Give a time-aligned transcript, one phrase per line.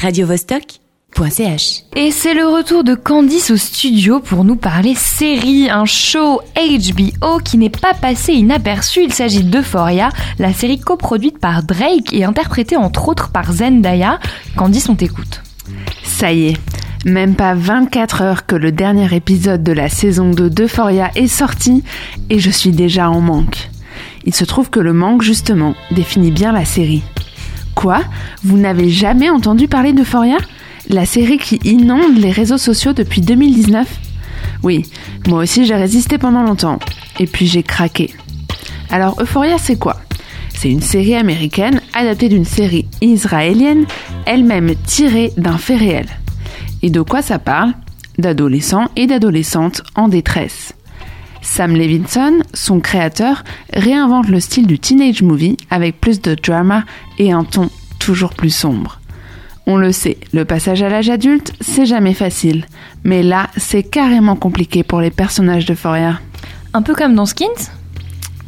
[0.00, 1.82] radiovostok.ch.
[1.94, 7.38] Et c'est le retour de Candice au studio pour nous parler série, un show HBO
[7.44, 9.02] qui n'est pas passé inaperçu.
[9.04, 10.08] Il s'agit d'Euphoria,
[10.38, 14.18] la série coproduite par Drake et interprétée entre autres par Zendaya.
[14.56, 15.42] Candice, on t'écoute.
[16.02, 16.56] Ça y est,
[17.04, 21.84] même pas 24 heures que le dernier épisode de la saison 2 d'Euphoria est sorti
[22.30, 23.70] et je suis déjà en manque.
[24.24, 27.02] Il se trouve que le manque, justement, définit bien la série.
[27.80, 28.02] Quoi
[28.44, 30.36] Vous n'avez jamais entendu parler d'Euphoria
[30.90, 33.88] La série qui inonde les réseaux sociaux depuis 2019
[34.62, 34.84] Oui,
[35.26, 36.78] moi aussi j'ai résisté pendant longtemps.
[37.18, 38.12] Et puis j'ai craqué.
[38.90, 39.96] Alors Euphoria c'est quoi
[40.54, 43.86] C'est une série américaine adaptée d'une série israélienne,
[44.26, 46.06] elle-même tirée d'un fait réel.
[46.82, 47.72] Et de quoi ça parle
[48.18, 50.74] D'adolescents et d'adolescentes en détresse.
[51.42, 56.84] Sam Levinson, son créateur, réinvente le style du teenage movie avec plus de drama
[57.18, 59.00] et un ton toujours plus sombre.
[59.66, 62.66] On le sait, le passage à l'âge adulte, c'est jamais facile.
[63.04, 66.18] Mais là, c'est carrément compliqué pour les personnages de Foria.
[66.72, 67.70] Un peu comme dans Skins?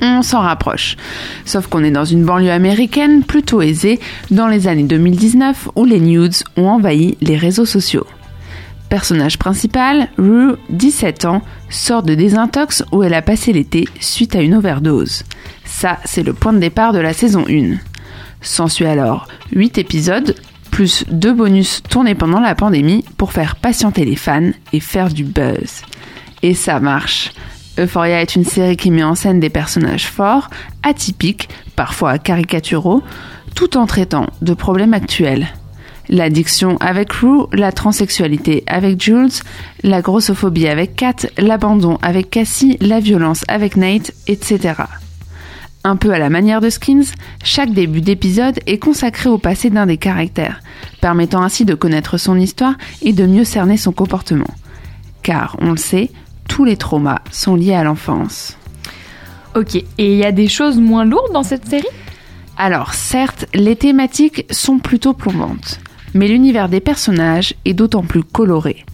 [0.00, 0.96] On s'en rapproche.
[1.44, 3.98] Sauf qu'on est dans une banlieue américaine plutôt aisée
[4.30, 8.06] dans les années 2019 où les nudes ont envahi les réseaux sociaux.
[8.88, 14.40] Personnage principal, Rue, 17 ans, sort de désintox où elle a passé l'été suite à
[14.40, 15.24] une overdose.
[15.64, 17.76] Ça, c'est le point de départ de la saison 1.
[18.40, 20.34] S'ensuit alors 8 épisodes,
[20.70, 25.24] plus 2 bonus tournés pendant la pandémie pour faire patienter les fans et faire du
[25.24, 25.82] buzz.
[26.42, 27.32] Et ça marche.
[27.78, 30.48] Euphoria est une série qui met en scène des personnages forts,
[30.82, 33.02] atypiques, parfois caricaturaux,
[33.54, 35.48] tout en traitant de problèmes actuels.
[36.10, 39.28] L'addiction avec Rue, la transsexualité avec Jules,
[39.82, 44.74] la grossophobie avec Kat, l'abandon avec Cassie, la violence avec Nate, etc.
[45.84, 47.12] Un peu à la manière de Skins,
[47.44, 50.60] chaque début d'épisode est consacré au passé d'un des caractères,
[51.02, 54.54] permettant ainsi de connaître son histoire et de mieux cerner son comportement.
[55.22, 56.10] Car, on le sait,
[56.48, 58.56] tous les traumas sont liés à l'enfance.
[59.54, 61.86] Ok, et il y a des choses moins lourdes dans cette série?
[62.56, 65.80] Alors, certes, les thématiques sont plutôt plombantes
[66.14, 68.84] mais l'univers des personnages est d'autant plus coloré.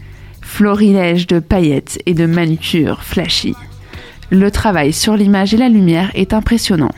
[0.41, 3.55] Florilège de paillettes et de manucures flashy.
[4.31, 6.93] Le travail sur l'image et la lumière est impressionnant.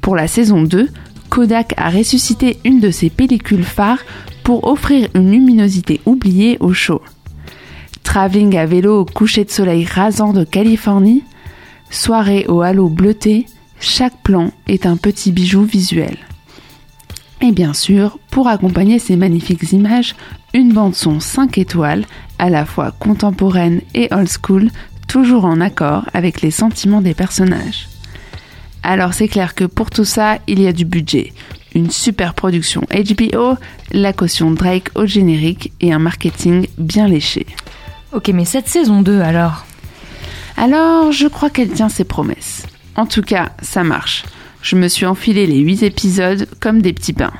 [0.00, 0.88] Pour la saison 2,
[1.28, 4.04] Kodak a ressuscité une de ses pellicules phares
[4.44, 7.02] pour offrir une luminosité oubliée au show.
[8.04, 11.24] Travelling à vélo au coucher de soleil rasant de Californie,
[11.90, 13.46] soirée au halo bleuté,
[13.80, 16.16] chaque plan est un petit bijou visuel.
[17.42, 20.14] Et bien sûr, pour accompagner ces magnifiques images,
[20.54, 22.06] une bande son 5 étoiles,
[22.38, 24.70] à la fois contemporaine et old school,
[25.06, 27.88] toujours en accord avec les sentiments des personnages.
[28.82, 31.32] Alors c'est clair que pour tout ça, il y a du budget,
[31.74, 33.56] une super production HBO,
[33.92, 37.46] la caution Drake au générique et un marketing bien léché.
[38.12, 39.66] Ok, mais cette saison 2 alors?
[40.56, 42.66] Alors, je crois qu'elle tient ses promesses.
[42.94, 44.24] En tout cas, ça marche
[44.66, 47.32] je me suis enfilé les 8 épisodes comme des petits pains.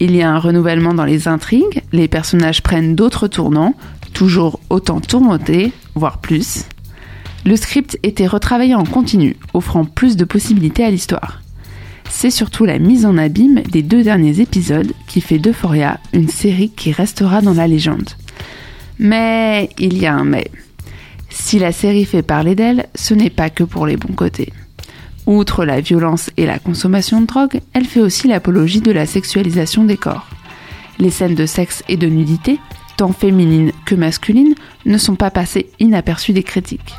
[0.00, 3.74] Il y a un renouvellement dans les intrigues, les personnages prennent d'autres tournants,
[4.12, 6.66] toujours autant tourmentés, voire plus.
[7.46, 11.40] Le script était retravaillé en continu, offrant plus de possibilités à l'histoire.
[12.10, 16.68] C'est surtout la mise en abîme des deux derniers épisodes qui fait d'Euphoria une série
[16.68, 18.10] qui restera dans la légende.
[18.98, 20.50] Mais il y a un mais.
[21.30, 24.52] Si la série fait parler d'elle, ce n'est pas que pour les bons côtés.
[25.26, 29.84] Outre la violence et la consommation de drogue, elle fait aussi l'apologie de la sexualisation
[29.84, 30.28] des corps.
[31.00, 32.60] Les scènes de sexe et de nudité,
[32.96, 34.54] tant féminines que masculines,
[34.84, 36.94] ne sont pas passées inaperçues des critiques.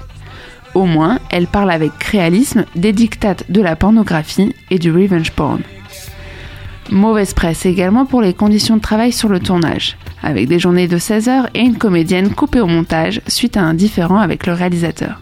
[0.76, 5.62] Au moins, elle parle avec réalisme des dictates de la pornographie et du revenge porn.
[6.92, 10.98] Mauvaise presse également pour les conditions de travail sur le tournage, avec des journées de
[10.98, 15.22] 16 heures et une comédienne coupée au montage suite à un différend avec le réalisateur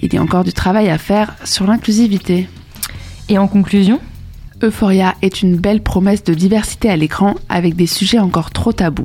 [0.00, 2.48] il y a encore du travail à faire sur l'inclusivité.
[3.28, 4.00] Et en conclusion
[4.62, 9.04] Euphoria est une belle promesse de diversité à l'écran avec des sujets encore trop tabous.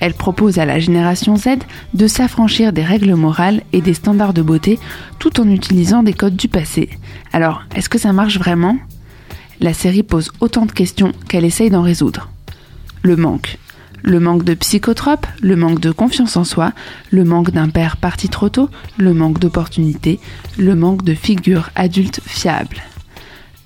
[0.00, 1.60] Elle propose à la génération Z
[1.94, 4.80] de s'affranchir des règles morales et des standards de beauté
[5.20, 6.90] tout en utilisant des codes du passé.
[7.32, 8.76] Alors, est-ce que ça marche vraiment?
[9.60, 12.30] La série pose autant de questions qu'elle essaye d'en résoudre.
[13.02, 13.58] Le manque.
[14.02, 16.72] Le manque de psychotropes, le manque de confiance en soi,
[17.10, 18.68] le manque d'un père parti trop tôt,
[18.98, 20.18] le manque d'opportunités,
[20.58, 22.82] le manque de figures adultes fiables.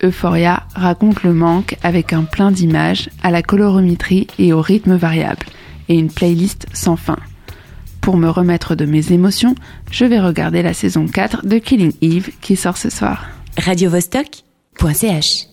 [0.03, 5.47] Euphoria raconte le manque avec un plein d'images, à la colorométrie et au rythme variable,
[5.88, 7.17] et une playlist sans fin.
[8.03, 9.55] Pour me remettre de mes émotions,
[9.91, 13.27] je vais regarder la saison 4 de Killing Eve qui sort ce soir.
[13.59, 15.47] radiovostok.ch